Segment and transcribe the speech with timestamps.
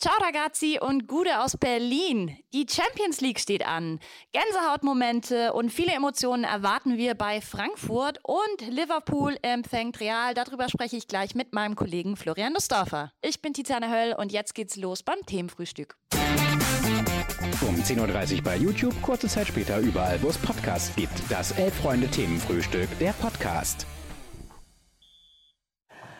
[0.00, 2.34] Ciao ragazzi und Gude aus Berlin.
[2.54, 4.00] Die Champions League steht an.
[4.32, 10.32] Gänsehautmomente und viele Emotionen erwarten wir bei Frankfurt und Liverpool empfängt Real.
[10.32, 13.12] Darüber spreche ich gleich mit meinem Kollegen Florian Nussdorfer.
[13.20, 15.98] Ich bin Tiziane Höll und jetzt geht's los beim Themenfrühstück.
[17.60, 21.12] Um 10.30 Uhr bei YouTube, kurze Zeit später überall, wo es Podcasts gibt.
[21.28, 23.84] Das Elf-Freunde-Themenfrühstück, der Podcast.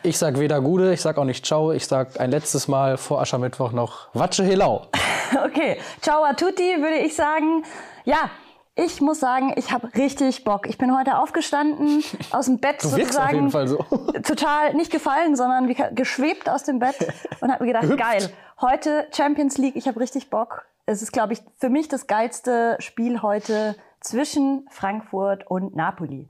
[0.03, 3.21] Ich sag weder Gude, ich sag auch nicht Ciao, ich sag ein letztes Mal vor
[3.21, 4.87] Aschermittwoch noch Watsche Helau.
[5.45, 7.63] Okay, Ciao a tutti würde ich sagen.
[8.05, 8.31] Ja,
[8.75, 10.69] ich muss sagen, ich habe richtig Bock.
[10.69, 12.03] Ich bin heute aufgestanden,
[12.33, 13.27] aus dem Bett Du sozusagen.
[13.27, 13.77] auf jeden Fall so.
[14.25, 16.97] Total nicht gefallen, sondern wie geschwebt aus dem Bett
[17.41, 18.29] und habe mir gedacht, geil,
[18.61, 20.65] heute Champions League, ich habe richtig Bock.
[20.85, 26.29] Es ist, glaube ich, für mich das geilste Spiel heute zwischen Frankfurt und Napoli.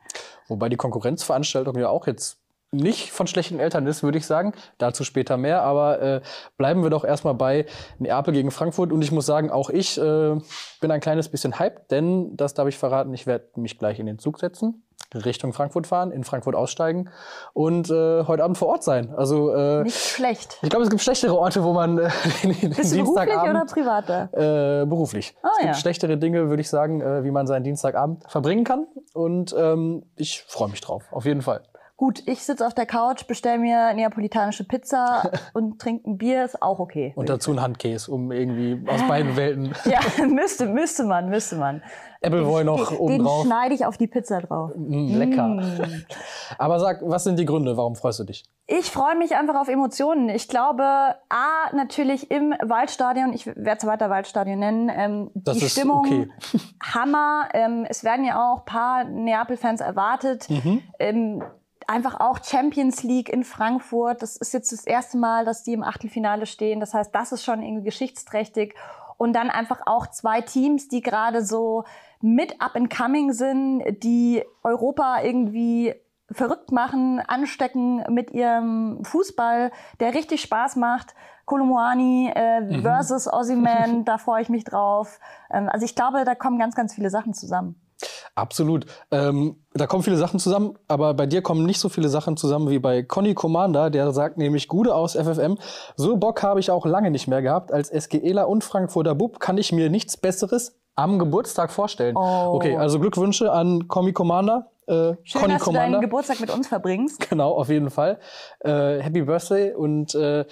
[0.49, 2.40] Wobei die Konkurrenzveranstaltung ja auch jetzt
[2.73, 4.53] nicht von schlechten Eltern ist, würde ich sagen.
[4.79, 5.63] Dazu später mehr.
[5.63, 6.21] Aber äh,
[6.57, 7.67] bleiben wir doch erstmal bei
[7.99, 8.93] Neapel gegen Frankfurt.
[8.93, 10.39] Und ich muss sagen, auch ich äh,
[10.81, 14.07] bin ein kleines bisschen hyped, denn das darf ich verraten, ich werde mich gleich in
[14.07, 17.11] den Zug setzen, Richtung Frankfurt fahren, in Frankfurt aussteigen
[17.53, 19.13] und äh, heute Abend vor Ort sein.
[19.17, 20.59] Also äh, Nicht schlecht.
[20.63, 22.11] ich glaube, es gibt schlechtere Orte, wo man äh,
[22.43, 24.83] den, den Bist du beruflich Dienstagabend oder privat da?
[24.83, 25.35] Äh, beruflich.
[25.43, 25.81] Ah, es gibt ja.
[25.81, 28.87] schlechtere Dinge, würde ich sagen, äh, wie man seinen Dienstagabend verbringen kann.
[29.13, 31.63] Und ähm, ich freue mich drauf, auf jeden Fall.
[32.01, 36.63] Gut, ich sitze auf der Couch, bestell mir neapolitanische Pizza und trinke ein Bier, ist
[36.63, 37.13] auch okay.
[37.15, 41.83] Und dazu ein Handkäse, um irgendwie aus beiden Welten Ja, müsste, müsste man, müsste man.
[42.23, 43.45] Appleboy noch den, oben den drauf.
[43.45, 44.71] schneide ich auf die Pizza drauf.
[44.75, 45.63] Mm, lecker.
[46.59, 47.77] Aber sag, was sind die Gründe?
[47.77, 48.45] Warum freust du dich?
[48.67, 50.31] Ich freue mich einfach auf Emotionen.
[50.31, 55.67] Ich glaube, A, natürlich im Waldstadion, ich werde es weiter Waldstadion nennen, ähm, Das die
[55.67, 56.31] ist Stimmung okay.
[56.83, 57.49] Hammer.
[57.53, 60.49] Ähm, es werden ja auch ein paar Neapel-Fans erwartet.
[60.49, 60.83] Mhm.
[60.99, 61.43] Ähm,
[61.91, 64.23] einfach auch Champions League in Frankfurt.
[64.23, 66.79] Das ist jetzt das erste Mal, dass die im Achtelfinale stehen.
[66.79, 68.75] Das heißt, das ist schon irgendwie geschichtsträchtig.
[69.17, 71.85] Und dann einfach auch zwei Teams, die gerade so
[72.21, 75.95] mit up and coming sind, die Europa irgendwie
[76.31, 81.15] verrückt machen, anstecken mit ihrem Fußball, der richtig Spaß macht.
[81.45, 85.19] Kolomoani äh, versus Ozyman, da freue ich mich drauf.
[85.51, 87.75] Ähm, also ich glaube, da kommen ganz, ganz viele Sachen zusammen.
[88.35, 88.87] Absolut.
[89.11, 92.71] Ähm, da kommen viele Sachen zusammen, aber bei dir kommen nicht so viele Sachen zusammen
[92.71, 95.59] wie bei Conny Commander, der sagt nämlich Gude aus FFM.
[95.97, 97.73] So Bock habe ich auch lange nicht mehr gehabt.
[97.73, 102.17] Als SGEler und Frankfurter Bub kann ich mir nichts Besseres am Geburtstag vorstellen.
[102.17, 102.55] Oh.
[102.55, 104.71] Okay, also Glückwünsche an Conny Commander.
[104.87, 107.21] Äh, Schön, Conny dass du deinen Geburtstag mit uns verbringst.
[107.31, 108.19] Genau, auf jeden Fall.
[108.61, 110.45] Äh, Happy Birthday und äh,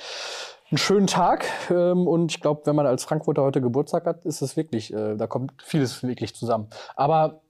[0.70, 1.46] einen schönen Tag.
[1.70, 5.16] Ähm, und ich glaube, wenn man als Frankfurter heute Geburtstag hat, ist es wirklich, äh,
[5.16, 6.68] da kommt vieles wirklich zusammen.
[6.96, 7.40] Aber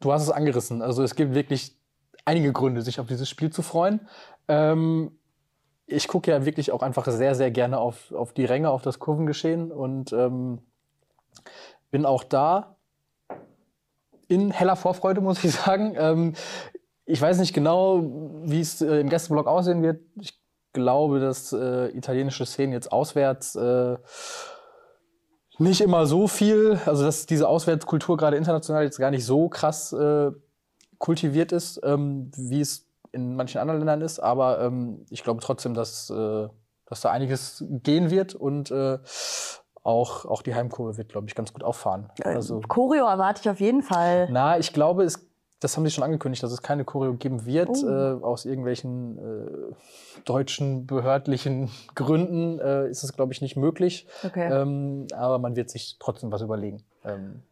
[0.00, 0.82] du hast es angerissen.
[0.82, 1.76] Also es gibt wirklich
[2.24, 4.08] einige Gründe, sich auf dieses Spiel zu freuen.
[4.48, 5.18] Ähm,
[5.86, 8.98] ich gucke ja wirklich auch einfach sehr, sehr gerne auf, auf die Ränge, auf das
[8.98, 10.60] Kurvengeschehen und ähm,
[11.90, 12.76] bin auch da
[14.28, 15.94] in heller Vorfreude, muss ich sagen.
[15.98, 16.32] Ähm,
[17.06, 18.02] ich weiß nicht genau,
[18.44, 20.00] wie es äh, im Gästeblock aussehen wird.
[20.20, 20.43] Ich
[20.74, 23.96] glaube, dass äh, italienische Szenen jetzt auswärts äh,
[25.58, 29.92] nicht immer so viel, also dass diese Auswärtskultur gerade international jetzt gar nicht so krass
[29.92, 30.32] äh,
[30.98, 34.18] kultiviert ist, ähm, wie es in manchen anderen Ländern ist.
[34.18, 36.48] Aber ähm, ich glaube trotzdem, dass, äh,
[36.86, 38.98] dass da einiges gehen wird und äh,
[39.84, 42.10] auch, auch die Heimkurve wird, glaube ich, ganz gut auffahren.
[42.22, 44.28] Also, Choreo erwarte ich auf jeden Fall.
[44.30, 45.23] na, ich glaube, es,
[45.64, 47.88] das haben sie schon angekündigt, dass es keine Choreo geben wird, Oh.
[47.88, 49.74] äh, aus irgendwelchen äh,
[50.24, 54.06] deutschen behördlichen Gründen äh, ist es, glaube ich, nicht möglich.
[54.24, 54.48] Okay.
[54.52, 56.82] Ähm, aber man wird sich trotzdem was überlegen.
[57.04, 57.42] Ähm,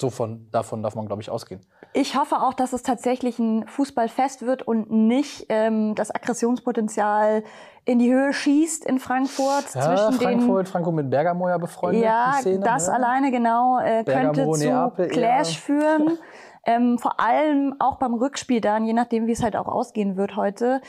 [0.00, 1.60] so von, davon darf man, glaube ich, ausgehen.
[1.92, 7.44] Ich hoffe auch, dass es tatsächlich ein Fußballfest wird und nicht ähm, das Aggressionspotenzial
[7.84, 12.02] in die Höhe schießt in Frankfurt Ja, zwischen Frankfurt, Frankfurt mit Bergamo ja den befreundet.
[12.02, 12.94] ja Szene, das ne?
[12.94, 15.08] alleine genau äh, könnte Bergamo, zu Neapel.
[15.08, 16.18] Clash führen.
[16.64, 20.36] ähm, vor allem auch beim Rückspiel dann, je nachdem wie es halt auch ausgehen wird
[20.36, 20.80] heute.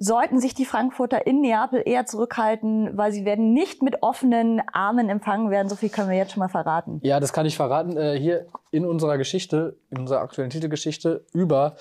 [0.00, 5.08] Sollten sich die Frankfurter in Neapel eher zurückhalten, weil sie werden nicht mit offenen Armen
[5.08, 5.68] empfangen werden.
[5.68, 7.00] So viel können wir jetzt schon mal verraten.
[7.02, 7.96] Ja, das kann ich verraten.
[7.96, 11.74] Äh, hier in unserer Geschichte, in unserer aktuellen Titelgeschichte über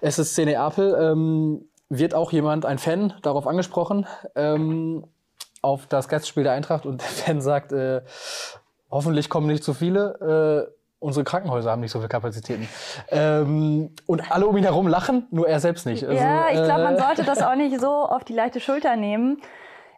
[0.00, 5.04] SSC Neapel ähm, wird auch jemand, ein Fan, darauf angesprochen, ähm,
[5.62, 8.00] auf das Gastspiel der Eintracht und der Fan sagt, äh,
[8.90, 10.66] hoffentlich kommen nicht zu viele.
[10.66, 12.68] Äh, unsere Krankenhäuser haben nicht so viele Kapazitäten.
[13.10, 16.06] Ähm, und alle um ihn herum lachen, nur er selbst nicht.
[16.06, 18.96] Also, ja, ich glaube, man äh, sollte das auch nicht so auf die leichte Schulter
[18.96, 19.40] nehmen.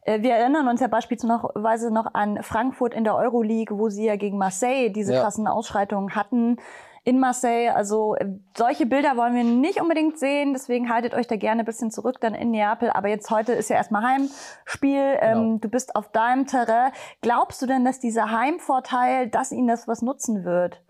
[0.05, 4.17] Äh, Wir erinnern uns ja beispielsweise noch an Frankfurt in der Euroleague, wo sie ja
[4.17, 5.23] gegen Marseille diese Ja.
[5.23, 6.57] krassen Ausschreitungen hatten.
[7.05, 7.69] in Marseille.
[7.75, 8.27] Also äh,
[8.57, 10.53] solche Bilder wollen wir nicht unbedingt sehen.
[10.53, 12.91] Deswegen haltet euch da gerne ein bisschen zurück dann in Neapel.
[12.91, 15.17] Aber jetzt heute ist ja erstmal Heimspiel.
[15.21, 15.59] Ähm, genau.
[15.59, 16.93] du bist auf deinem Terrain.
[17.21, 20.81] Glaubst du denn, dass dieser Heimvorteil, dass ihnen das was nutzen wird?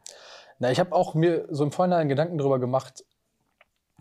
[0.63, 3.05] Na, ich habe auch mir so im Vorhinein Gedanken darüber gemacht,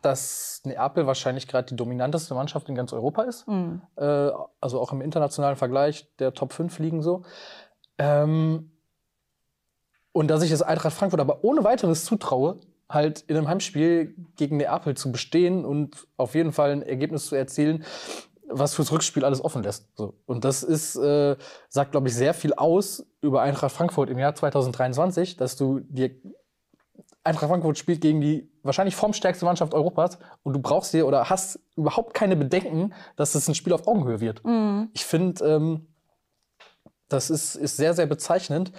[0.03, 3.47] dass Neapel wahrscheinlich gerade die dominanteste Mannschaft in ganz Europa ist.
[3.47, 3.81] Mhm.
[3.95, 4.29] Äh,
[4.59, 7.23] also auch im internationalen Vergleich der Top 5 liegen so.
[7.97, 8.73] Ähm,
[10.11, 14.57] und dass ich das Eintracht Frankfurt aber ohne weiteres zutraue, halt in einem Heimspiel gegen
[14.57, 17.85] Neapel zu bestehen und auf jeden Fall ein Ergebnis zu erzielen,
[18.47, 19.87] was fürs Rückspiel alles offen lässt.
[19.97, 20.13] So.
[20.27, 21.37] Und das ist, äh,
[21.69, 26.11] sagt, glaube ich, sehr viel aus über Eintracht Frankfurt im Jahr 2023, dass du dir
[27.23, 31.59] Eintracht Frankfurt spielt gegen die wahrscheinlich formstärkste Mannschaft Europas und du brauchst dir oder hast
[31.75, 34.43] überhaupt keine Bedenken, dass es ein Spiel auf Augenhöhe wird.
[34.43, 34.89] Mhm.
[34.93, 35.87] Ich finde, ähm,
[37.11, 38.71] das ist, ist sehr, sehr bezeichnend.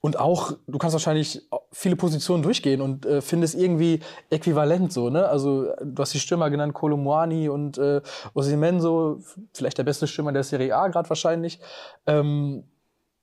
[0.00, 1.42] Und auch, du kannst wahrscheinlich
[1.72, 4.00] viele Positionen durchgehen und äh, findest irgendwie
[4.30, 5.28] äquivalent so, ne?
[5.28, 8.00] Also, du hast die Stürmer genannt, Kolomuani und äh,
[8.34, 9.18] Osimenso,
[9.54, 11.58] vielleicht der beste Stürmer der Serie A gerade wahrscheinlich.
[12.06, 12.64] Ähm,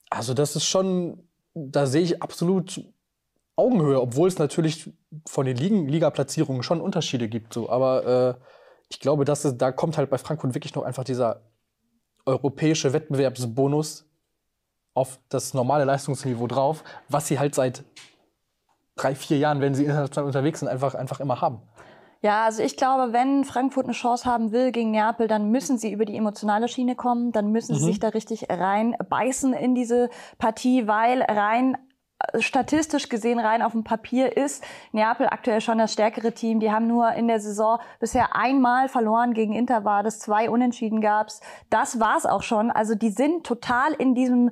[0.09, 1.23] also, das ist schon,
[1.53, 2.81] da sehe ich absolut
[3.55, 4.91] Augenhöhe, obwohl es natürlich
[5.25, 7.53] von den Ligen, Liga-Platzierungen schon Unterschiede gibt.
[7.53, 7.69] So.
[7.69, 8.41] Aber äh,
[8.89, 11.41] ich glaube, dass es, da kommt halt bei Frankfurt wirklich noch einfach dieser
[12.25, 14.05] europäische Wettbewerbsbonus
[14.93, 17.83] auf das normale Leistungsniveau drauf, was sie halt seit
[18.95, 21.61] drei, vier Jahren, wenn sie international unterwegs sind, einfach, einfach immer haben.
[22.21, 25.91] Ja, also ich glaube, wenn Frankfurt eine Chance haben will gegen Neapel, dann müssen sie
[25.91, 27.79] über die emotionale Schiene kommen, dann müssen mhm.
[27.79, 30.09] sie sich da richtig reinbeißen in diese
[30.39, 31.77] Partie, weil rein
[32.39, 36.59] statistisch gesehen rein auf dem Papier ist Neapel aktuell schon das stärkere Team.
[36.59, 41.01] Die haben nur in der Saison bisher einmal verloren gegen Inter war das, zwei Unentschieden
[41.01, 41.41] gab's.
[41.69, 42.71] Das war's auch schon.
[42.71, 44.51] Also die sind total in diesem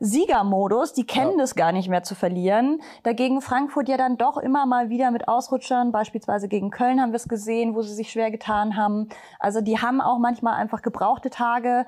[0.00, 1.38] Siegermodus, die kennen ja.
[1.38, 2.80] das gar nicht mehr zu verlieren.
[3.02, 7.16] Dagegen Frankfurt ja dann doch immer mal wieder mit Ausrutschern, beispielsweise gegen Köln haben wir
[7.16, 9.08] es gesehen, wo sie sich schwer getan haben.
[9.40, 11.84] Also die haben auch manchmal einfach gebrauchte Tage.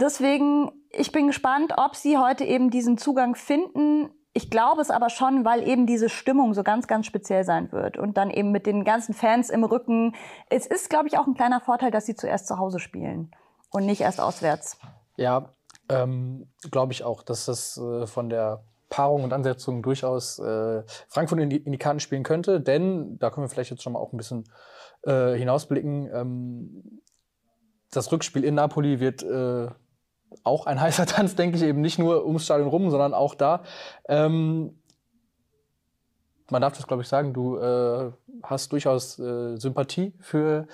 [0.00, 5.10] Deswegen, ich bin gespannt, ob sie heute eben diesen Zugang finden ich glaube es aber
[5.10, 7.98] schon, weil eben diese Stimmung so ganz, ganz speziell sein wird.
[7.98, 10.14] Und dann eben mit den ganzen Fans im Rücken.
[10.48, 13.32] Es ist, glaube ich, auch ein kleiner Vorteil, dass sie zuerst zu Hause spielen
[13.70, 14.78] und nicht erst auswärts.
[15.16, 15.50] Ja,
[15.88, 21.40] ähm, glaube ich auch, dass das äh, von der Paarung und Ansetzung durchaus äh, Frankfurt
[21.40, 22.60] in die, in die Karten spielen könnte.
[22.60, 24.44] Denn, da können wir vielleicht jetzt schon mal auch ein bisschen
[25.02, 27.00] äh, hinausblicken, ähm,
[27.90, 29.68] das Rückspiel in Napoli wird äh,
[30.44, 33.62] auch ein heißer Tanz, denke ich, eben nicht nur ums Stadion rum, sondern auch da.
[34.08, 34.76] Ähm,
[36.50, 38.10] man darf das, glaube ich, sagen, du äh,
[38.42, 40.66] hast durchaus äh, Sympathie für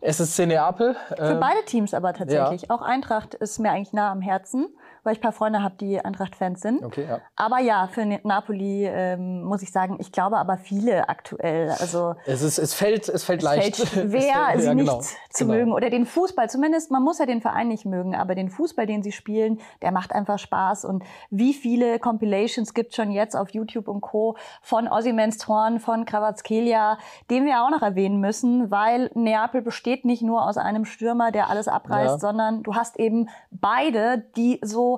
[0.00, 0.96] SSC Neapel.
[1.16, 2.62] Für ähm, beide Teams aber tatsächlich.
[2.62, 2.70] Ja.
[2.70, 4.68] Auch Eintracht ist mir eigentlich nah am Herzen
[5.04, 6.84] weil ich ein paar Freunde habe, die Eintracht-Fans sind.
[6.84, 7.20] Okay, ja.
[7.36, 11.70] Aber ja, für Napoli ähm, muss ich sagen, ich glaube aber viele aktuell.
[11.70, 13.76] Also es, ist, es fällt, es fällt es leicht.
[13.82, 14.12] Fällt schwer,
[14.56, 15.58] sie ja, genau, nicht zu genau.
[15.58, 15.72] mögen.
[15.72, 19.02] Oder den Fußball, zumindest, man muss ja den Verein nicht mögen, aber den Fußball, den
[19.02, 20.84] sie spielen, der macht einfach Spaß.
[20.84, 24.36] Und wie viele Compilations gibt schon jetzt auf YouTube und Co.
[24.62, 26.98] von Ossimens Torn, von Kravatskelia,
[27.30, 31.50] den wir auch noch erwähnen müssen, weil Neapel besteht nicht nur aus einem Stürmer, der
[31.50, 32.18] alles abreißt, ja.
[32.18, 34.91] sondern du hast eben beide, die so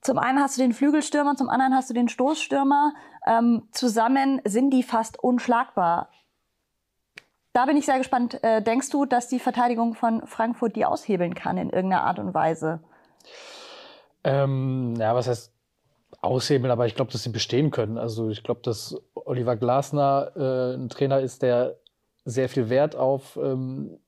[0.00, 2.94] zum einen hast du den Flügelstürmer, zum anderen hast du den Stoßstürmer.
[3.26, 6.10] Ähm, zusammen sind die fast unschlagbar.
[7.52, 8.42] Da bin ich sehr gespannt.
[8.44, 12.34] Äh, denkst du, dass die Verteidigung von Frankfurt die aushebeln kann in irgendeiner Art und
[12.34, 12.80] Weise?
[14.24, 15.52] Ähm, ja, was heißt
[16.20, 16.70] aushebeln?
[16.70, 17.96] Aber ich glaube, dass sie bestehen können.
[17.96, 21.76] Also ich glaube, dass Oliver Glasner äh, ein Trainer ist, der
[22.24, 23.98] sehr viel Wert auf ähm,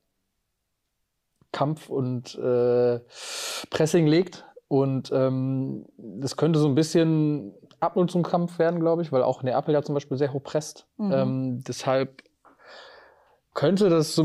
[1.52, 3.00] Kampf und äh,
[3.70, 4.44] Pressing legt.
[4.68, 9.82] Und ähm, das könnte so ein bisschen Abnutzungskampf werden, glaube ich, weil auch Neapel ja
[9.82, 10.86] zum Beispiel sehr hoch presst.
[10.98, 11.12] Mhm.
[11.12, 12.22] Ähm, deshalb
[13.54, 14.22] könnte das so,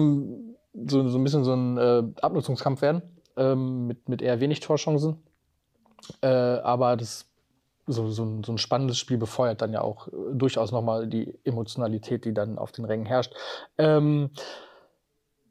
[0.74, 3.02] so, so ein bisschen so ein äh, Abnutzungskampf werden,
[3.38, 5.24] ähm, mit, mit eher wenig Torchancen.
[6.22, 7.26] Äh, aber das
[7.88, 11.34] so, so, ein, so ein spannendes Spiel befeuert dann ja auch äh, durchaus nochmal die
[11.44, 13.34] Emotionalität, die dann auf den Rängen herrscht.
[13.78, 14.32] Ähm,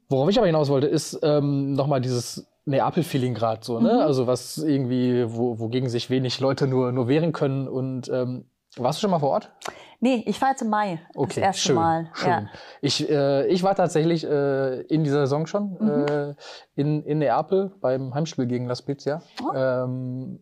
[0.09, 3.93] worauf ich aber hinaus wollte, ist ähm, nochmal dieses Neapel-Feeling gerade so, ne?
[3.93, 3.99] Mhm.
[3.99, 7.67] Also was irgendwie, wo, wogegen sich wenig Leute nur, nur wehren können.
[7.67, 8.45] Und ähm,
[8.77, 9.51] warst du schon mal vor Ort?
[9.99, 12.09] Nee, ich war jetzt im Mai okay, das erste schön, Mal.
[12.13, 12.29] Schön.
[12.29, 12.49] Ja.
[12.81, 16.05] Ich, äh, ich war tatsächlich äh, in dieser Saison schon mhm.
[16.07, 16.35] äh,
[16.75, 19.21] in, in Neapel beim Heimspiel gegen La Spezia.
[19.41, 19.53] Oh.
[19.55, 20.39] Ähm,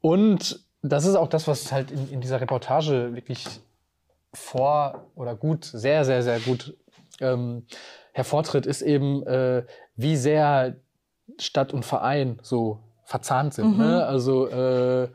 [0.00, 3.46] und das ist auch das, was halt in, in dieser Reportage wirklich
[4.32, 6.76] vor oder gut, sehr, sehr, sehr gut
[7.20, 7.66] ähm,
[8.12, 9.64] hervortritt, ist eben, äh,
[9.96, 10.76] wie sehr
[11.38, 13.78] Stadt und Verein so verzahnt sind.
[13.78, 13.84] Ne?
[13.84, 13.90] Mhm.
[13.90, 14.06] Ne?
[14.06, 15.08] Also äh,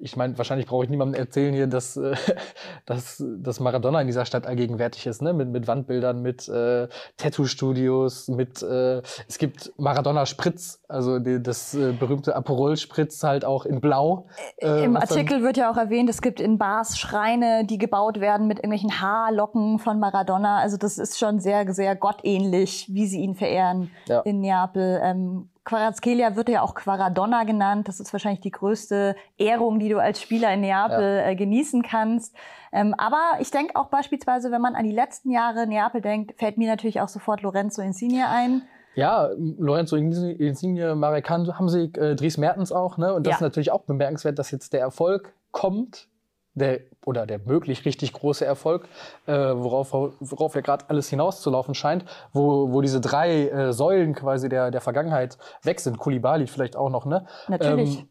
[0.00, 2.14] ich meine, wahrscheinlich brauche ich niemandem erzählen hier, dass, äh,
[2.86, 5.32] dass, dass Maradona in dieser Stadt allgegenwärtig ist, ne?
[5.32, 11.74] Mit, mit Wandbildern, mit äh, Tattoo-Studios, mit äh, es gibt Maradona Spritz, also die, das
[11.74, 14.26] äh, berühmte Aperol Spritz halt auch in Blau.
[14.58, 18.46] Äh, Im Artikel wird ja auch erwähnt, es gibt in Bars Schreine, die gebaut werden
[18.46, 20.58] mit irgendwelchen Haarlocken von Maradona.
[20.58, 24.20] Also das ist schon sehr, sehr gottähnlich, wie sie ihn verehren ja.
[24.20, 25.00] in Neapel.
[25.02, 27.88] Ähm, Quarazkelia wird ja auch Quaradonna genannt.
[27.88, 31.26] Das ist wahrscheinlich die größte Ehrung, die du als Spieler in Neapel ja.
[31.28, 32.34] äh, genießen kannst.
[32.72, 36.58] Ähm, aber ich denke auch beispielsweise, wenn man an die letzten Jahre Neapel denkt, fällt
[36.58, 38.62] mir natürlich auch sofort Lorenzo Insigne ein.
[38.94, 42.98] Ja, Lorenzo Insigne, Marek Hamsik, äh, Dries Mertens auch.
[42.98, 43.14] Ne?
[43.14, 43.36] Und das ja.
[43.36, 46.08] ist natürlich auch bemerkenswert, dass jetzt der Erfolg kommt
[46.54, 48.88] der oder der möglich richtig große Erfolg,
[49.26, 54.48] äh, worauf, worauf ja gerade alles hinauszulaufen scheint, wo, wo diese drei äh, Säulen quasi
[54.48, 57.26] der, der Vergangenheit weg sind, Kulibali vielleicht auch noch, ne?
[57.48, 58.00] Natürlich.
[58.00, 58.08] Ähm,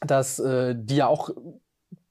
[0.00, 1.30] dass äh, die ja auch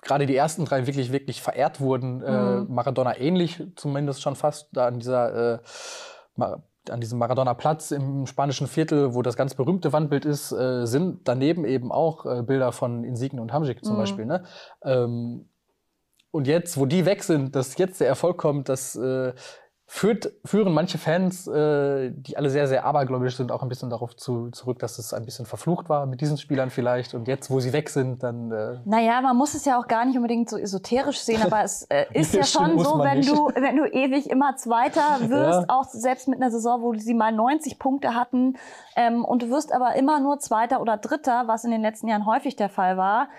[0.02, 2.74] gerade die ersten drei wirklich, wirklich verehrt wurden, äh, mhm.
[2.74, 5.60] Maradona ähnlich zumindest schon fast, da an dieser äh,
[6.92, 11.66] an diesem Maradona-Platz im spanischen Viertel, wo das ganz berühmte Wandbild ist, äh, sind daneben
[11.66, 14.00] eben auch äh, Bilder von Insigne und Hamzik zum mhm.
[14.00, 14.26] Beispiel.
[14.26, 14.44] Ne?
[14.84, 15.50] Ähm,
[16.32, 19.34] und jetzt, wo die weg sind, dass jetzt der Erfolg kommt, dass äh,
[19.90, 24.18] führt, führen manche Fans, äh, die alle sehr, sehr abergläubisch sind, auch ein bisschen darauf
[24.18, 27.14] zu, zurück, dass es ein bisschen verflucht war mit diesen Spielern vielleicht.
[27.14, 28.52] Und jetzt, wo sie weg sind, dann.
[28.52, 31.84] Äh naja, man muss es ja auch gar nicht unbedingt so esoterisch sehen, aber es
[31.84, 35.66] äh, ist ja schon so, wenn du, wenn du ewig immer Zweiter wirst, ja.
[35.70, 38.58] auch selbst mit einer Saison, wo sie mal 90 Punkte hatten,
[38.98, 42.26] ähm, und du wirst aber immer nur Zweiter oder Dritter, was in den letzten Jahren
[42.26, 43.30] häufig der Fall war,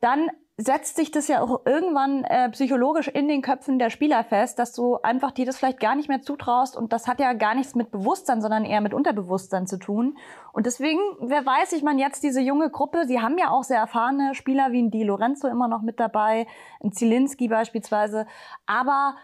[0.00, 4.58] dann setzt sich das ja auch irgendwann äh, psychologisch in den Köpfen der Spieler fest,
[4.58, 7.54] dass du einfach dir das vielleicht gar nicht mehr zutraust und das hat ja gar
[7.54, 10.16] nichts mit Bewusstsein, sondern eher mit Unterbewusstsein zu tun.
[10.54, 13.78] Und deswegen, wer weiß, ich meine jetzt diese junge Gruppe, sie haben ja auch sehr
[13.78, 16.46] erfahrene Spieler wie ein Di Lorenzo immer noch mit dabei,
[16.82, 18.26] ein Zielinski beispielsweise,
[18.66, 19.14] aber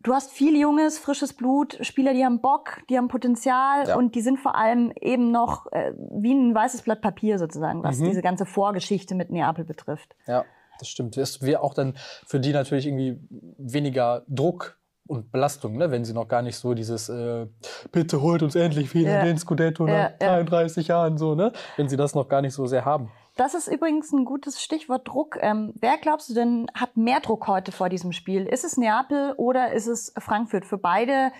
[0.00, 3.96] Du hast viel junges, frisches Blut, Spieler, die haben Bock, die haben Potenzial ja.
[3.96, 8.00] und die sind vor allem eben noch äh, wie ein weißes Blatt Papier sozusagen, was
[8.00, 8.04] mhm.
[8.04, 10.14] diese ganze Vorgeschichte mit Neapel betrifft.
[10.26, 10.44] Ja
[10.78, 11.16] das stimmt.
[11.16, 11.94] Das wäre auch dann
[12.26, 13.18] für die natürlich irgendwie
[13.58, 15.90] weniger Druck und Belastung, ne?
[15.90, 17.46] wenn sie noch gar nicht so dieses äh,
[17.92, 19.24] Bitte holt uns endlich wieder ja.
[19.24, 20.96] den Scudetto nach ja, 33 ja.
[20.96, 21.52] Jahren so, ne?
[21.76, 23.10] Wenn sie das noch gar nicht so sehr haben.
[23.36, 25.36] Das ist übrigens ein gutes Stichwort Druck.
[25.40, 28.46] Ähm, wer glaubst du denn hat mehr Druck heute vor diesem Spiel?
[28.46, 30.64] Ist es Neapel oder ist es Frankfurt?
[30.64, 31.32] Für beide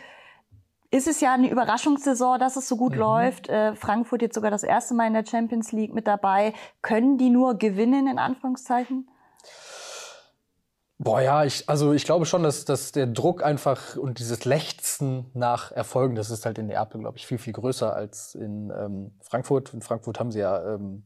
[0.90, 2.98] ist es ja eine Überraschungssaison, dass es so gut mhm.
[2.98, 3.48] läuft.
[3.48, 6.52] Äh, Frankfurt jetzt sogar das erste Mal in der Champions League mit dabei.
[6.82, 9.08] Können die nur gewinnen, in Anführungszeichen?
[10.98, 15.26] Boah, ja, ich, also ich glaube schon, dass, dass der Druck einfach und dieses Lechzen
[15.34, 19.18] nach Erfolgen, das ist halt in Neapel, glaube ich, viel, viel größer als in ähm,
[19.20, 19.74] Frankfurt.
[19.74, 21.04] In Frankfurt haben sie ja ähm,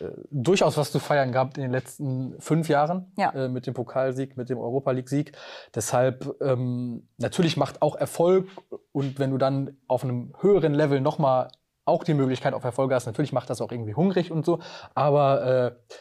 [0.00, 3.30] äh, durchaus was zu feiern gehabt in den letzten fünf Jahren ja.
[3.30, 5.32] äh, mit dem Pokalsieg, mit dem Europa League-Sieg.
[5.74, 8.48] Deshalb ähm, natürlich macht auch Erfolg
[8.92, 11.48] und wenn du dann auf einem höheren Level nochmal
[11.86, 14.58] auch die Möglichkeit auf Erfolge hast, natürlich macht das auch irgendwie hungrig und so.
[14.94, 15.96] Aber äh,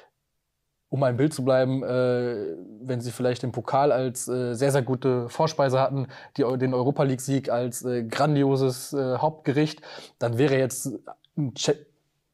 [0.96, 4.82] um ein Bild zu bleiben, äh, wenn sie vielleicht den Pokal als äh, sehr, sehr
[4.82, 9.82] gute Vorspeise hatten, die, den Europa League-Sieg als äh, grandioses äh, Hauptgericht,
[10.20, 10.90] dann wäre jetzt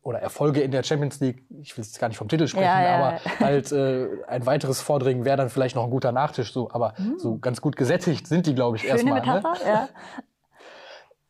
[0.04, 2.84] oder Erfolge in der Champions League, ich will jetzt gar nicht vom Titel sprechen, ja,
[2.84, 6.70] ja, aber halt äh, ein weiteres Vordringen wäre dann vielleicht noch ein guter Nachtisch, so,
[6.72, 7.18] aber mhm.
[7.18, 9.26] so ganz gut gesättigt sind die, glaube ich, erstmal.
[9.26, 9.42] Ne?
[9.66, 9.90] Ja.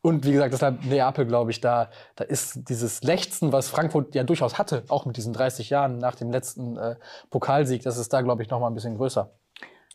[0.02, 4.24] Und wie gesagt, deshalb Neapel, glaube ich, da, da ist dieses Lechzen, was Frankfurt ja
[4.24, 6.96] durchaus hatte, auch mit diesen 30 Jahren nach dem letzten äh,
[7.30, 9.30] Pokalsieg, das ist da, glaube ich, noch mal ein bisschen größer.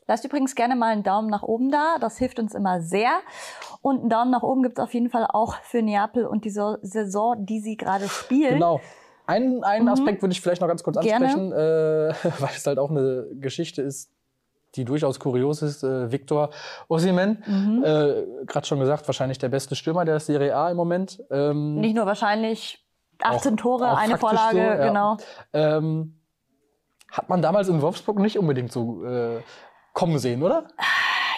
[0.08, 3.20] Lasst übrigens gerne mal einen Daumen nach oben da, das hilft uns immer sehr.
[3.82, 6.50] Und einen Daumen nach oben gibt es auf jeden Fall auch für Neapel und die
[6.50, 8.54] Saison, die sie gerade spielen.
[8.54, 8.80] Genau.
[9.26, 9.92] Einen, einen mhm.
[9.92, 11.56] Aspekt würde ich vielleicht noch ganz kurz ansprechen, äh,
[12.40, 14.10] weil es halt auch eine Geschichte ist,
[14.76, 16.50] die durchaus kurios ist, äh, Victor
[16.88, 17.44] Osimen.
[17.46, 17.84] Mhm.
[17.84, 21.24] Äh, Gerade schon gesagt, wahrscheinlich der beste Stürmer der Serie A im Moment.
[21.32, 22.86] Ähm, Nicht nur wahrscheinlich
[23.22, 24.88] 18 auch, Tore, auch eine Vorlage, so, ja.
[24.88, 25.18] genau.
[25.54, 26.20] Ähm,
[27.12, 29.42] hat man damals in Wolfsburg nicht unbedingt so äh,
[29.94, 30.68] kommen sehen, oder?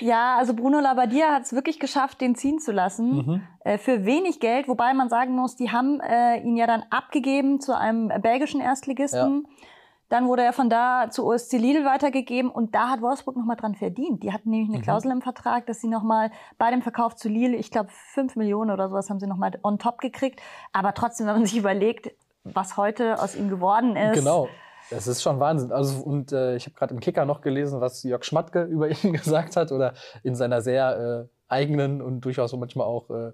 [0.01, 3.15] Ja, also Bruno Labbadia hat es wirklich geschafft, den ziehen zu lassen.
[3.15, 3.41] Mhm.
[3.59, 7.59] Äh, für wenig Geld, wobei man sagen muss, die haben äh, ihn ja dann abgegeben
[7.59, 9.45] zu einem belgischen Erstligisten.
[9.47, 9.65] Ja.
[10.09, 13.75] Dann wurde er von da zu OSC Lidl weitergegeben und da hat Wolfsburg nochmal dran
[13.75, 14.23] verdient.
[14.23, 14.83] Die hatten nämlich eine mhm.
[14.83, 18.71] Klausel im Vertrag, dass sie nochmal bei dem Verkauf zu Lille, ich glaube fünf Millionen
[18.71, 20.41] oder sowas haben sie nochmal on top gekriegt.
[20.73, 22.11] Aber trotzdem, wenn man sich überlegt,
[22.43, 24.15] was heute aus ihm geworden ist.
[24.15, 24.47] Genau.
[24.89, 25.71] Das ist schon Wahnsinn.
[25.71, 29.13] Also, und äh, ich habe gerade im Kicker noch gelesen, was Jörg Schmatke über ihn
[29.13, 33.31] gesagt hat oder in seiner sehr äh, eigenen und durchaus manchmal auch äh,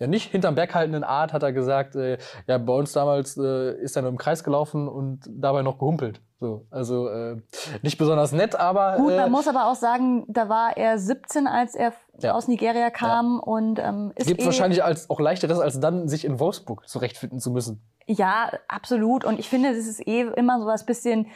[0.00, 3.74] ja nicht hinterm Berg haltenden Art hat er gesagt, äh, ja, bei uns damals äh,
[3.80, 6.20] ist er nur im Kreis gelaufen und dabei noch gehumpelt.
[6.40, 7.36] So, also äh,
[7.82, 8.96] nicht besonders nett, aber.
[8.96, 12.32] Gut, äh, man muss aber auch sagen, da war er 17, als er Ja.
[12.32, 16.24] aus Nigeria kam und ähm, ist gibt eh, wahrscheinlich als, auch leichteres, als dann sich
[16.24, 17.82] in Wolfsburg zurechtfinden zu müssen.
[18.06, 19.24] Ja, absolut.
[19.24, 21.26] Und ich finde, das ist eh immer so was bisschen.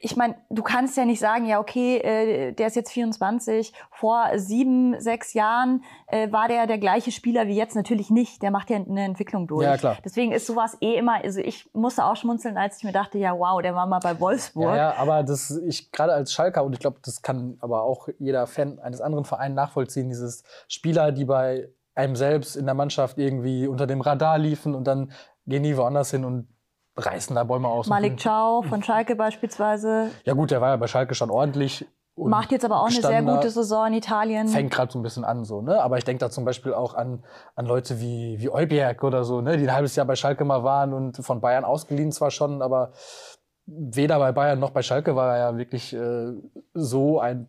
[0.00, 3.72] Ich meine, du kannst ja nicht sagen, ja, okay, äh, der ist jetzt 24.
[3.90, 7.76] Vor sieben, sechs Jahren äh, war der der gleiche Spieler wie jetzt.
[7.76, 8.42] Natürlich nicht.
[8.42, 9.64] Der macht ja eine Entwicklung durch.
[9.64, 9.96] Ja, klar.
[10.04, 11.22] Deswegen ist sowas eh immer.
[11.22, 14.18] Also ich musste auch schmunzeln, als ich mir dachte, ja, wow, der war mal bei
[14.20, 14.70] Wolfsburg.
[14.70, 18.08] Ja, ja, aber das, ich gerade als Schalker, und ich glaube, das kann aber auch
[18.18, 23.18] jeder Fan eines anderen Vereins nachvollziehen, dieses Spieler, die bei einem selbst in der Mannschaft
[23.18, 25.12] irgendwie unter dem Radar liefen und dann
[25.46, 26.46] gehen die woanders hin und
[26.98, 27.86] reißen da Bäume aus.
[27.86, 30.10] Malik Chow von Schalke beispielsweise.
[30.24, 31.86] Ja gut, der war ja bei Schalke schon ordentlich.
[32.16, 34.48] Macht jetzt aber auch eine sehr gute Saison in Italien.
[34.48, 35.80] Fängt gerade so ein bisschen an, so, ne?
[35.80, 37.22] Aber ich denke da zum Beispiel auch an,
[37.54, 39.56] an Leute wie, wie Eubjerg oder so, ne?
[39.56, 42.90] Die ein halbes Jahr bei Schalke mal waren und von Bayern ausgeliehen zwar schon, aber
[43.66, 46.32] weder bei Bayern noch bei Schalke war er ja wirklich äh,
[46.74, 47.48] so ein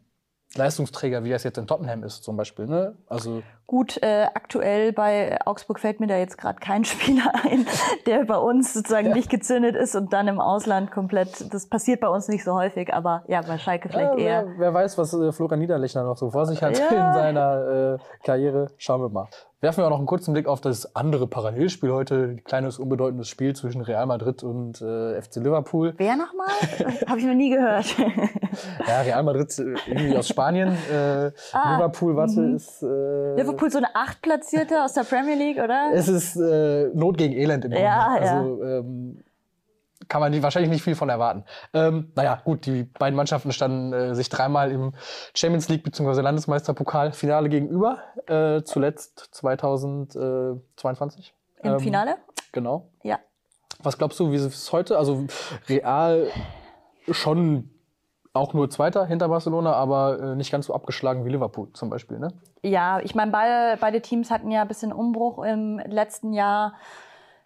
[0.55, 2.95] Leistungsträger, wie es jetzt in Tottenham ist, zum Beispiel, ne?
[3.07, 7.67] Also, Gut, äh, aktuell bei Augsburg fällt mir da jetzt gerade kein Spieler ein,
[8.07, 11.53] der bei uns sozusagen nicht gezündet ist und dann im Ausland komplett.
[11.53, 14.45] Das passiert bei uns nicht so häufig, aber ja, bei Schalke vielleicht ja, eher.
[14.47, 16.87] wer, wer weiß, was äh, Florian Niederlechner noch so vor sich hat Ja.
[16.87, 18.71] in seiner äh, Karriere.
[18.77, 19.27] Schauen wir mal.
[19.61, 22.15] Werfen wir auch noch einen kurzen Blick auf das andere Parallelspiel heute.
[22.37, 25.93] Ein kleines, unbedeutendes Spiel zwischen Real Madrid und äh, FC Liverpool.
[25.97, 26.47] Wer nochmal?
[27.07, 27.85] Habe ich noch nie gehört.
[28.87, 30.69] Ja, Real Madrid äh, irgendwie aus Spanien.
[30.91, 32.81] Äh, Ah, Liverpool, warte, ist.
[32.81, 35.91] Äh, Liverpool so eine Achtplatzierte aus der Premier League, oder?
[35.93, 37.73] Es ist äh, Not gegen Elend im.
[37.73, 39.19] Ja, also ähm,
[40.09, 41.43] kann man die wahrscheinlich nicht viel von erwarten.
[41.73, 44.93] Ähm, naja, gut, die beiden Mannschaften standen äh, sich dreimal im
[45.35, 46.21] Champions League bzw.
[46.21, 47.99] Landesmeisterpokal-Finale gegenüber.
[48.27, 51.33] Äh, zuletzt 2022.
[51.63, 52.15] Im Ähm, Finale?
[52.51, 52.89] Genau.
[53.03, 53.19] Ja.
[53.81, 54.97] Was glaubst du, wie ist es heute?
[54.97, 55.25] Also
[55.69, 56.27] Real
[57.09, 57.69] schon
[58.33, 62.19] auch nur Zweiter hinter Barcelona, aber äh, nicht ganz so abgeschlagen wie Liverpool zum Beispiel,
[62.19, 62.29] ne?
[62.61, 66.73] Ja, ich meine, beide, beide Teams hatten ja ein bisschen Umbruch im letzten Jahr.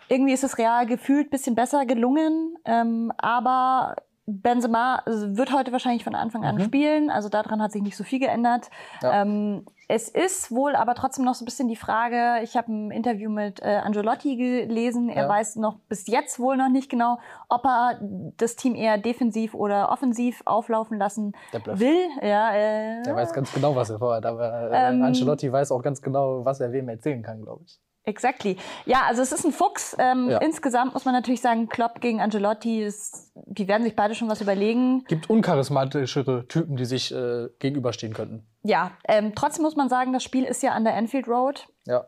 [0.09, 3.95] Irgendwie ist es Real gefühlt ein bisschen besser gelungen, ähm, aber
[4.25, 8.19] Benzema wird heute wahrscheinlich von Anfang an spielen, also daran hat sich nicht so viel
[8.19, 8.69] geändert.
[9.01, 9.21] Ja.
[9.21, 12.89] Ähm, es ist wohl aber trotzdem noch so ein bisschen die Frage, ich habe ein
[12.89, 15.29] Interview mit äh, Angelotti gelesen, er Ja.
[15.29, 17.99] weiß noch bis jetzt wohl noch nicht genau, ob er
[18.37, 21.33] das Team eher defensiv oder offensiv auflaufen lassen
[21.65, 21.97] will.
[22.21, 25.81] Ja, äh, Der weiß ganz genau, was er vorhat, aber äh, Ähm, Ancelotti weiß auch
[25.83, 27.81] ganz genau, was er wem erzählen kann, glaube ich.
[28.05, 28.57] Exactly.
[28.85, 29.95] Ja, also es ist ein Fuchs.
[29.97, 30.39] Ähm, Ja.
[30.39, 34.41] Insgesamt muss man natürlich sagen, Klopp gegen Angelotti, ist, die werden sich beide schon was
[34.41, 35.05] überlegen.
[35.05, 38.45] Gibt uncharismatischere Typen, die sich äh, gegenüberstehen könnten.
[38.63, 41.67] Ja, ähm, trotzdem muss man sagen, das Spiel ist ja an der Anfield Road.
[41.85, 42.05] Ja.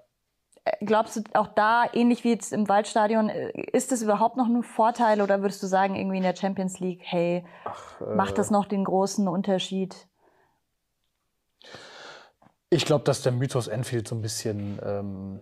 [0.65, 4.47] Äh, Glaubst du auch da, ähnlich wie jetzt im Waldstadion, äh, ist das überhaupt noch
[4.47, 7.45] ein Vorteil oder würdest du sagen, irgendwie in der Champions League, hey,
[8.01, 9.95] äh, macht das noch den großen Unterschied?
[12.69, 15.39] Ich glaube, dass der Mythos Enfield so ein bisschen ähm,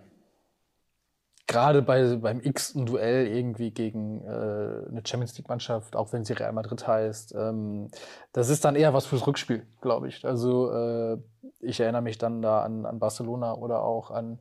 [1.53, 6.51] gerade bei, beim x-ten Duell irgendwie gegen äh, eine Champions League-Mannschaft, auch wenn sie Real
[6.51, 7.89] Madrid heißt, ähm,
[8.31, 10.25] das ist dann eher was fürs Rückspiel, glaube ich.
[10.25, 11.17] Also äh,
[11.59, 14.39] ich erinnere mich dann da an, an Barcelona oder auch an,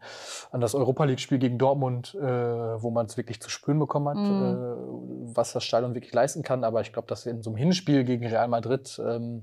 [0.51, 4.17] an das Europa League-Spiel gegen Dortmund, äh, wo man es wirklich zu spüren bekommen hat,
[4.17, 6.65] äh, was das Stadion wirklich leisten kann.
[6.65, 9.43] Aber ich glaube, dass in so einem Hinspiel gegen Real Madrid ähm,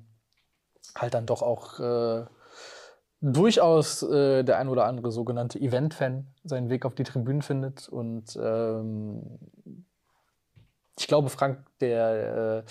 [0.95, 2.25] halt dann doch auch äh,
[3.21, 7.89] durchaus äh, der ein oder andere sogenannte Event-Fan seinen Weg auf die Tribünen findet.
[7.89, 9.39] Und ähm,
[10.97, 12.63] ich glaube, Frank, der äh,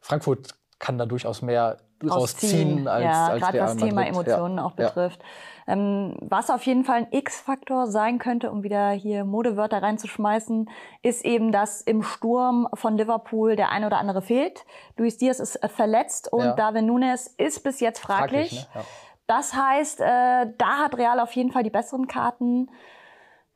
[0.00, 4.14] Frankfurt kann da durchaus mehr rausziehen als, ja, als gerade was Thema Madrid.
[4.14, 4.64] Emotionen ja.
[4.64, 4.86] auch Ja.
[4.86, 5.20] betrifft.
[5.66, 10.70] Ähm, was auf jeden Fall ein X-Faktor sein könnte, um wieder hier Modewörter reinzuschmeißen,
[11.02, 14.64] ist eben, dass im Sturm von Liverpool der ein oder andere fehlt.
[14.96, 16.52] Luis Diaz ist äh, verletzt und Ja.
[16.54, 18.66] David Nunes ist bis jetzt fraglich.
[18.70, 18.84] Fraglich, ne?
[19.28, 22.70] Das heißt, äh, da hat Real auf jeden Fall die besseren Karten.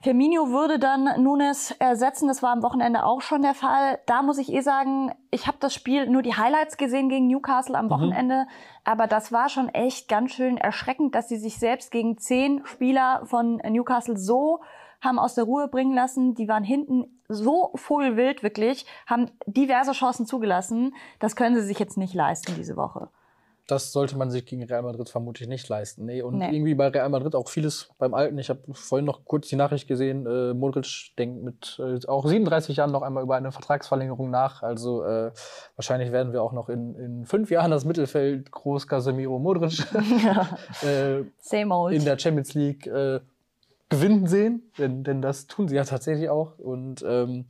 [0.03, 2.29] Firmino würde dann Nunes ersetzen.
[2.29, 3.99] Das war am Wochenende auch schon der Fall.
[4.05, 7.79] Da muss ich eh sagen, ich habe das Spiel nur die Highlights gesehen gegen Newcastle
[7.79, 8.47] am Wochenende.
[8.85, 13.23] Aber das war schon echt ganz schön erschreckend, dass sie sich selbst gegen zehn Spieler
[13.25, 14.61] von Newcastle so
[15.01, 16.35] haben aus der Ruhe bringen lassen.
[16.35, 20.95] Die waren hinten so vogelwild wirklich, haben diverse Chancen zugelassen.
[21.19, 23.09] Das können sie sich jetzt nicht leisten diese Woche.
[23.68, 26.05] Das sollte man sich gegen Real Madrid vermutlich nicht leisten.
[26.05, 26.51] Nee, und Nee.
[26.53, 28.37] irgendwie bei Real Madrid auch vieles beim Alten.
[28.38, 32.77] Ich habe vorhin noch kurz die Nachricht gesehen, äh, Modric denkt mit äh, auch 37
[32.77, 34.62] Jahren noch einmal über eine Vertragsverlängerung nach.
[34.62, 35.31] Also äh,
[35.77, 39.79] wahrscheinlich werden wir auch noch in, in fünf Jahren das Mittelfeld groß Casemiro Modric
[40.83, 41.94] äh, Same old.
[41.94, 43.20] in der Champions League äh,
[43.88, 46.59] gewinnen sehen, denn, denn das tun sie ja tatsächlich auch.
[46.59, 47.46] Und ähm,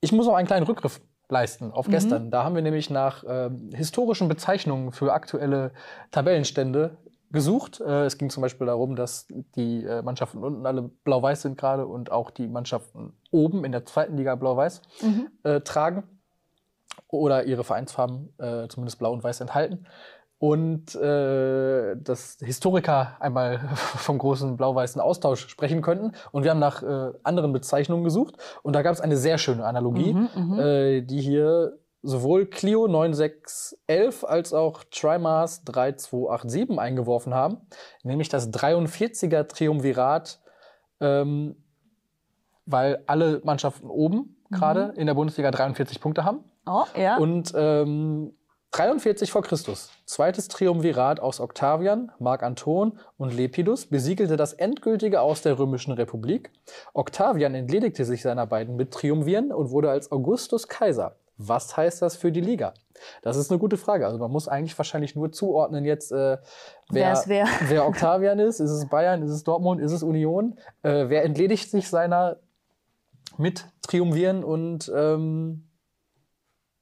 [0.00, 1.00] ich muss noch einen kleinen Rückgriff
[1.32, 1.90] leisten auf Mhm.
[1.92, 2.30] gestern.
[2.30, 5.72] Da haben wir nämlich nach ähm, historischen Bezeichnungen für aktuelle
[6.12, 6.96] Tabellenstände
[7.32, 7.80] gesucht.
[7.80, 11.86] Äh, es ging zum Beispiel darum, dass die äh, Mannschaften unten alle blau-weiß sind gerade
[11.86, 15.28] und auch die Mannschaften oben in der zweiten Liga blau-weiß Mhm.
[15.42, 16.04] äh, tragen
[17.08, 19.86] oder ihre Vereinsfarben äh, zumindest blau und weiß enthalten.
[20.42, 26.16] Und äh, dass Historiker einmal vom großen blau-weißen Austausch sprechen könnten.
[26.32, 28.38] Und wir haben nach äh, anderen Bezeichnungen gesucht.
[28.64, 30.58] Und da gab es eine sehr schöne Analogie, Mhm, mhm.
[30.58, 37.58] äh, die hier sowohl Clio 9611 als auch Trimars 3287 eingeworfen haben.
[38.02, 40.40] Nämlich das 43er Triumvirat,
[40.98, 41.54] ähm,
[42.66, 46.40] weil alle Mannschaften oben gerade in der Bundesliga 43 Punkte haben.
[46.66, 47.16] Oh, ja.
[47.16, 48.34] Und ähm,
[48.72, 55.42] 43 vor Christus, zweites Triumvirat aus Octavian, Mark Anton und Lepidus besiegelte das endgültige Aus
[55.42, 56.50] der Römischen Republik.
[56.94, 61.16] Octavian entledigte sich seiner beiden Mittriumviren und wurde als Augustus Kaiser.
[61.36, 62.72] Was heißt das für die Liga?
[63.20, 64.06] Das ist eine gute Frage.
[64.06, 66.38] Also man muss eigentlich wahrscheinlich nur zuordnen jetzt, äh,
[66.88, 68.58] Wer wer, wer Octavian ist.
[68.58, 70.58] Ist es Bayern, ist es Dortmund, ist es Union?
[70.82, 72.38] Äh, wer entledigt sich seiner
[73.36, 75.68] Mittriumviren und ähm,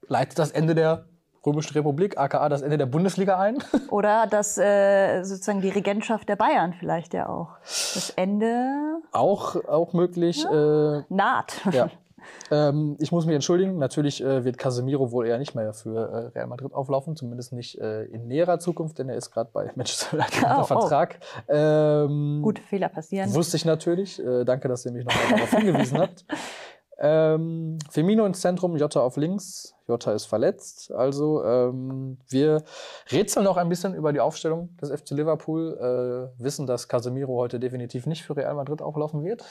[0.06, 1.09] leitet das Ende der
[1.44, 3.58] Römischen Republik, aka das Ende der Bundesliga ein.
[3.90, 7.56] Oder das äh, sozusagen die Regentschaft der Bayern vielleicht ja auch.
[7.62, 10.44] Das Ende auch, auch möglich.
[10.44, 11.60] Äh, naht.
[11.72, 11.88] ja.
[12.50, 13.78] ähm, ich muss mich entschuldigen.
[13.78, 17.78] Natürlich äh, wird Casemiro wohl eher nicht mehr für äh, Real Madrid auflaufen, zumindest nicht
[17.80, 20.64] äh, in näherer Zukunft, denn er ist gerade bei Manchester United unter Oh, oh.
[20.64, 21.18] Vertrag.
[21.48, 23.32] Ähm, Gute Fehler passieren.
[23.34, 24.22] Wusste ich natürlich.
[24.24, 26.24] Äh, danke, dass ihr mich nochmal darauf hingewiesen habt.
[27.00, 29.74] Ähm, Firmino ins Zentrum, Jota auf links.
[29.88, 30.92] Jota ist verletzt.
[30.92, 32.62] Also ähm, wir
[33.10, 35.78] rätseln noch ein bisschen über die Aufstellung des FC Liverpool.
[36.38, 39.44] Äh, wissen, dass Casemiro heute definitiv nicht für Real Madrid auflaufen wird.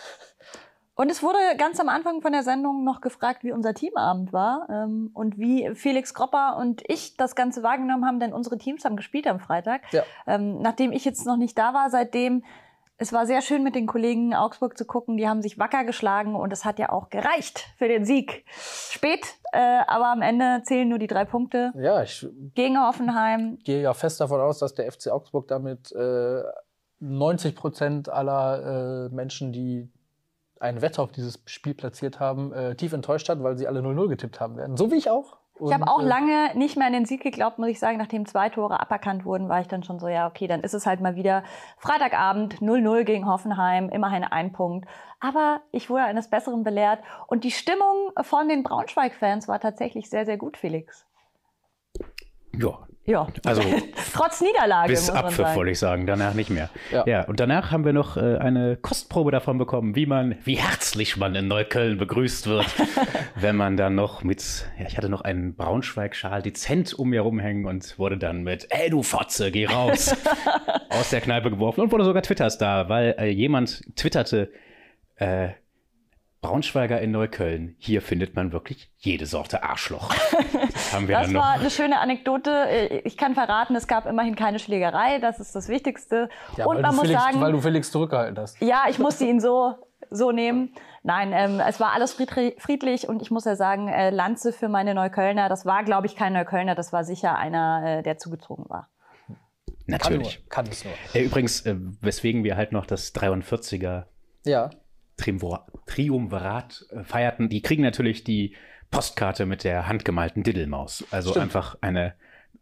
[1.00, 4.68] Und es wurde ganz am Anfang von der Sendung noch gefragt, wie unser Teamabend war
[4.70, 8.98] ähm, und wie Felix Gropper und ich das Ganze wahrgenommen haben, denn unsere Teams haben
[8.98, 9.82] gespielt am Freitag.
[9.94, 10.04] Ja.
[10.28, 12.44] Ähm, nachdem ich jetzt noch nicht da war, seitdem,
[13.00, 16.36] es war sehr schön mit den Kollegen Augsburg zu gucken, die haben sich wacker geschlagen
[16.36, 18.46] und es hat ja auch gereicht für den Sieg.
[18.58, 23.58] Spät, äh, aber am Ende zählen nur die drei Punkte Ja, ich gegen Hoffenheim.
[23.64, 26.44] gehe ja fest davon aus, dass der FC Augsburg damit äh,
[27.00, 29.90] 90 Prozent aller äh, Menschen, die
[30.60, 34.10] eine Wette auf dieses Spiel platziert haben, äh, tief enttäuscht hat, weil sie alle 0-0
[34.10, 34.76] getippt haben werden.
[34.76, 35.38] So wie ich auch.
[35.62, 37.98] Ich habe auch äh, lange nicht mehr an den Sieg geglaubt, muss ich sagen.
[37.98, 40.86] Nachdem zwei Tore aberkannt wurden, war ich dann schon so, ja, okay, dann ist es
[40.86, 41.44] halt mal wieder
[41.78, 44.88] Freitagabend 0-0 gegen Hoffenheim, immerhin ein Punkt.
[45.20, 50.26] Aber ich wurde eines Besseren belehrt und die Stimmung von den Braunschweig-Fans war tatsächlich sehr,
[50.26, 51.06] sehr gut, Felix.
[52.54, 53.64] Ja, Ja, also
[54.14, 56.70] trotz Niederlage, bis Abpfiff wollte ich sagen, danach nicht mehr.
[56.92, 57.04] Ja.
[57.08, 57.24] Ja.
[57.24, 61.34] und danach haben wir noch äh, eine Kostprobe davon bekommen, wie man, wie herzlich man
[61.34, 62.68] in Neukölln begrüßt wird,
[63.36, 67.66] wenn man dann noch mit, ja, ich hatte noch einen Braunschweig-Schal dezent um mir rumhängen
[67.66, 70.16] und wurde dann mit, ey du Fotze, geh raus,
[70.90, 74.52] aus der Kneipe geworfen und wurde sogar Twitter-Star, weil äh, jemand twitterte,
[75.16, 75.50] äh,
[76.42, 80.14] Braunschweiger in Neukölln, hier findet man wirklich jede Sorte Arschloch.
[80.72, 81.62] Das haben wir Das dann war noch.
[81.62, 82.50] eine schöne Anekdote.
[82.52, 85.20] Äh, Ich kann verraten, es gab immerhin keine Schlägerei.
[85.20, 86.30] Das ist das Wichtigste.
[86.58, 88.60] Ja, und man muss Felix, sagen, weil du Felix zurückgehalten hast.
[88.62, 89.76] Ja, ich musste ihn so,
[90.10, 90.74] so nehmen.
[91.04, 94.96] Nein, ähm, es war alles friedlich und ich muss ja sagen, äh, Lanze für meine
[94.96, 98.90] Neuköllner, das war, glaube ich, kein Neuköllner, das war sicher einer, äh, der zugezogen war.
[99.28, 99.36] Kann
[99.88, 100.40] Natürlich.
[100.40, 100.50] nur.
[100.50, 100.94] Kann es nur.
[101.14, 104.06] Äh, übrigens, äh, weswegen wir halt noch das 43er
[104.46, 104.70] Ja.
[105.20, 108.56] Triumvir- Triumvirat äh, feierten, die kriegen natürlich die
[108.92, 111.06] Postkarte mit der handgemalten Diddelmaus.
[111.12, 111.44] Also Stimmt.
[111.44, 112.16] einfach eine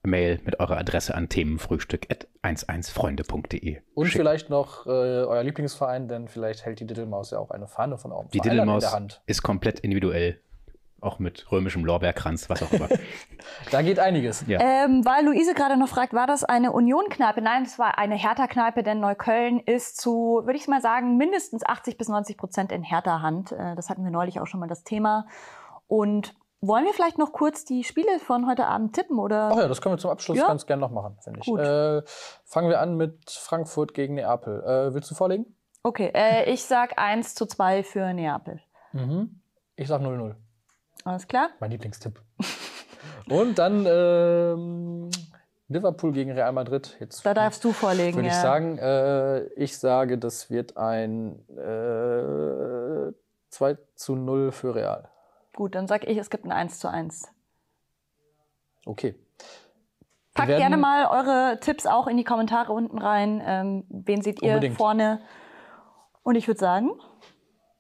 [0.04, 3.82] Mail mit eurer Adresse an themenfrühstück.11freunde.de.
[3.93, 4.17] Und schicken.
[4.20, 8.12] vielleicht noch äh, euer Lieblingsverein, denn vielleicht hält die Diddelmaus ja auch eine Fahne von
[8.12, 9.22] eurem Die Verein dann in Diddelmaus der Hand.
[9.26, 10.39] ist komplett individuell.
[10.99, 12.88] Auch mit römischem Lorbeerkranz, was auch immer.
[13.71, 14.45] Da geht einiges.
[14.47, 14.60] Ja.
[14.60, 17.41] Ähm, weil Luise gerade noch fragt, war das eine Union-Kneipe?
[17.41, 21.97] Nein, es war eine Hertha-Kneipe, denn Neukölln ist zu, würde ich mal sagen, mindestens 80
[21.97, 23.51] bis 90 Prozent in Hertha-Hand.
[23.53, 25.27] Äh, das hatten wir neulich auch schon mal das Thema.
[25.88, 29.19] Und wollen wir vielleicht noch kurz die Spiele von heute Abend tippen?
[29.19, 29.51] Oder?
[29.53, 30.47] Ach ja, das können wir zum Abschluss Ja?
[30.47, 31.45] ganz gern noch machen, finde ich.
[31.45, 31.60] Gut.
[31.60, 32.01] Äh,
[32.45, 34.63] fangen wir an mit Frankfurt gegen Neapel.
[34.63, 35.45] Äh, willst du vorlegen?
[35.83, 38.60] Okay, äh, ich sag 1 zu 2 für Neapel.
[38.91, 39.41] Mhm.
[39.75, 40.36] Ich sag 0-0.
[41.08, 41.52] Alles klar?
[41.62, 42.22] Mein Lieblingstipp.
[43.30, 45.10] Und dann ähm,
[45.70, 46.98] Liverpool gegen Real Madrid.
[47.00, 48.17] Jetzt Da darfst du vorlegen.
[48.17, 48.41] würde ich ja.
[48.41, 53.13] sagen, äh, ich sage, das wird ein äh,
[53.52, 55.10] 2 zu 0 für Real.
[55.56, 57.30] Gut, dann sag ich, es gibt ein 1 zu 1.
[58.86, 59.15] Okay.
[60.34, 63.41] Packt gerne mal eure Tipps auch in die Kommentare unten rein.
[63.46, 64.76] Ähm, wen seht ihr Unbedingt.
[64.76, 65.22] vorne?
[66.24, 66.91] Und ich würde sagen,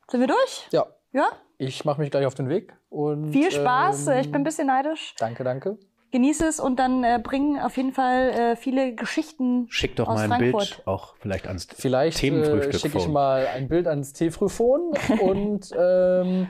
[0.09, 0.69] sind wir durch?
[0.71, 1.27] Ja, Ja?
[1.57, 2.73] Ich mache mich gleich auf den Weg.
[2.89, 4.07] Und, Viel Spaß.
[4.07, 5.15] ähm, ich bin ein bisschen neidisch.
[5.17, 5.77] Danke, danke.
[6.11, 10.15] Genieße es und dann äh, bringen auf jeden Fall äh, viele Geschichten Schick doch aus
[10.15, 10.75] mal ein Frankfurt.
[10.77, 15.69] Bild, auch vielleicht ans Vielleicht äh, Themenfrühstück schicke ich mal ein Bild ans Teefrühphon und
[15.77, 16.47] ähm,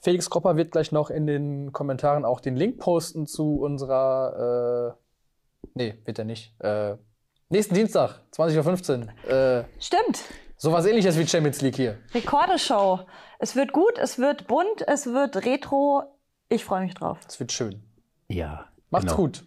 [0.00, 4.96] Felix Kropper wird gleich noch in den Kommentaren auch den Link posten zu unserer.
[4.96, 6.54] Äh, nee, wird er nicht.
[6.60, 6.96] Äh,
[7.48, 9.60] nächsten Dienstag, 20.15 Uhr.
[9.60, 10.24] Äh, Stimmt.
[10.56, 11.98] Sowas ähnliches wie Champions League hier.
[12.14, 13.00] Rekordeshow.
[13.38, 16.02] Es wird gut, es wird bunt, es wird retro.
[16.48, 17.18] Ich freue mich drauf.
[17.28, 17.82] Es wird schön.
[18.28, 18.66] Ja.
[18.90, 19.16] Macht's genau.
[19.16, 19.44] gut.